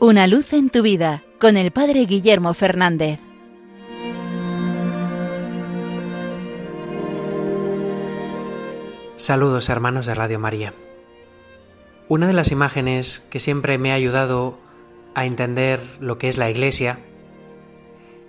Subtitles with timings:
[0.00, 3.18] Una luz en tu vida con el Padre Guillermo Fernández.
[9.16, 10.72] Saludos hermanos de Radio María.
[12.06, 14.56] Una de las imágenes que siempre me ha ayudado
[15.16, 17.00] a entender lo que es la iglesia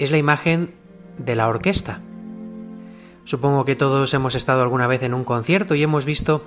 [0.00, 0.74] es la imagen
[1.16, 2.00] de la orquesta.
[3.22, 6.44] Supongo que todos hemos estado alguna vez en un concierto y hemos visto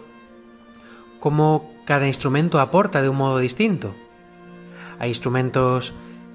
[1.22, 3.96] cómo cada instrumento aporta de un modo distinto.
[5.00, 5.94] Hay instrumentos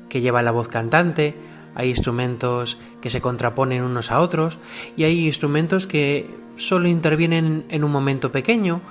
[0.08, 1.36] que llevan la voz cantante,
[1.74, 4.58] hay instrumentos que se contraponen unos a otros
[4.96, 8.82] y hay instrumentos que solo intervienen en un momento pequeño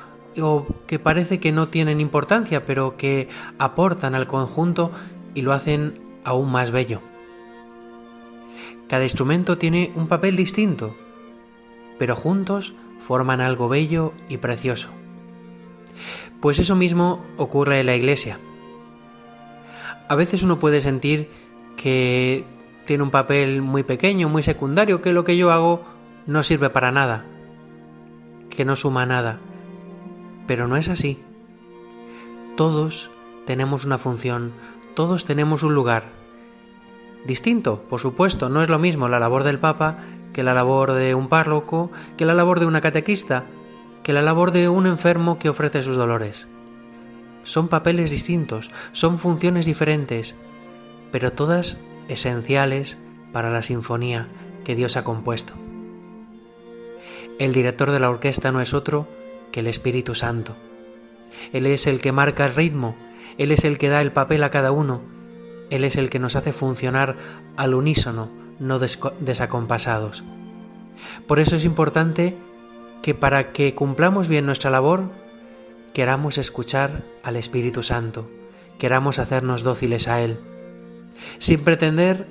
[0.42, 4.92] o que parece que no tienen importancia pero que aportan al conjunto
[5.36, 7.02] y lo hacen aún más bello.
[8.88, 10.96] Cada instrumento tiene un papel distinto,
[12.00, 14.90] pero juntos forman algo bello y precioso.
[16.40, 18.40] Pues eso mismo ocurre en la iglesia.
[20.10, 21.30] A veces uno puede sentir
[21.78, 22.44] que
[22.86, 25.84] tiene un papel muy pequeño, muy secundario, que lo que yo hago
[26.26, 27.26] no sirve para nada,
[28.50, 29.40] que no suma nada.
[30.48, 31.24] Pero no es así.
[32.58, 33.12] Todos
[33.46, 34.52] tenemos una función,
[34.96, 36.20] todos tenemos un lugar,
[37.26, 39.98] Distinto, por supuesto, no es lo mismo la labor del Papa
[40.34, 43.46] que la labor de un párroco, que la labor de una catequista,
[44.04, 46.48] que la labor de un enfermo que ofrece sus dolores.
[47.50, 50.36] Son papeles distintos, son funciones diferentes,
[51.12, 53.00] pero todas esenciales
[53.34, 54.28] para la sinfonía
[54.64, 55.54] que Dios ha compuesto.
[57.40, 59.08] El director de la orquesta no es otro
[59.52, 60.56] que el Espíritu Santo.
[61.52, 62.96] Él es el que marca el ritmo,
[63.40, 65.02] Él es el que da el papel a cada uno,
[65.72, 67.18] él es el que nos hace funcionar
[67.58, 68.30] al unísono,
[68.60, 70.24] no desacompasados.
[71.26, 72.38] Por eso es importante
[73.02, 75.10] que para que cumplamos bien nuestra labor,
[76.00, 78.30] queramos escuchar al Espíritu Santo,
[78.78, 80.40] queramos hacernos dóciles a Él,
[81.40, 82.26] sin pretender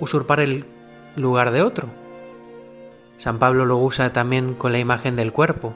[0.00, 0.64] usurpar el
[1.14, 1.90] lugar de otro.
[3.18, 5.74] San Pablo lo usa también con la imagen del cuerpo.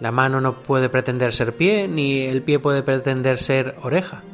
[0.00, 4.24] La mano no puede pretender ser pie, ni el pie puede pretender ser oreja.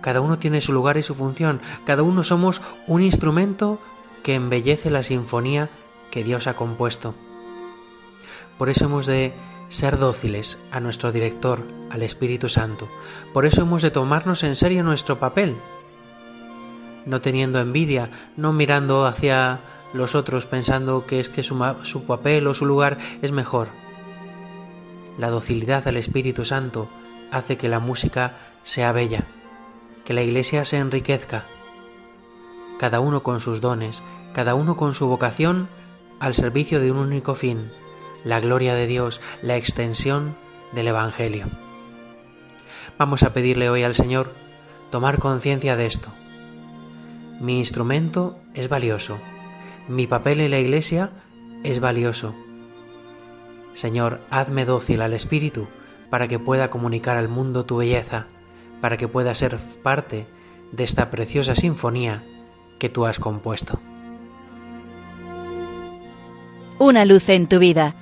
[0.00, 1.60] Cada uno tiene su lugar y su función.
[1.86, 3.78] Cada uno somos un instrumento
[4.24, 5.70] que embellece la sinfonía
[6.10, 7.14] que Dios ha compuesto.
[8.58, 9.32] Por eso hemos de
[9.68, 12.88] ser dóciles a nuestro director, al Espíritu Santo.
[13.32, 15.56] Por eso hemos de tomarnos en serio nuestro papel,
[17.06, 19.60] no teniendo envidia, no mirando hacia
[19.92, 23.68] los otros pensando que es que su, su, papel o su lugar es mejor.
[25.18, 26.88] La docilidad al Espíritu Santo
[27.30, 29.26] hace que la música sea bella
[30.04, 31.46] que la Iglesia se enriquezca,
[32.78, 34.02] cada uno con sus dones,
[34.34, 35.68] cada uno con su vocación
[36.18, 37.72] al servicio de un único fin,
[38.24, 40.36] la gloria de Dios, la extensión
[40.72, 41.46] del Evangelio.
[42.98, 44.34] Vamos a pedirle hoy al Señor
[44.90, 46.12] tomar conciencia de esto.
[47.40, 49.18] Mi instrumento es valioso,
[49.88, 51.10] mi papel en la Iglesia
[51.64, 52.34] es valioso.
[53.72, 55.66] Señor, hazme dócil al Espíritu
[56.10, 58.26] para que pueda comunicar al mundo tu belleza,
[58.80, 60.26] para que pueda ser parte
[60.72, 62.24] de esta preciosa sinfonía
[62.78, 63.80] que tú has compuesto.
[66.78, 68.01] Una luz en tu vida